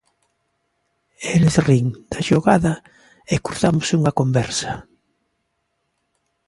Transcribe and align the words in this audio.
Eles 1.33 1.55
rin 1.69 1.85
da 2.11 2.19
xogada 2.27 2.73
e 3.33 3.35
cruzamos 3.45 3.87
unha 3.97 4.15
conversa. 4.19 4.71